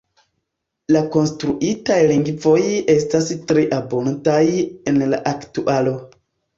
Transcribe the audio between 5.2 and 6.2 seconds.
aktualo.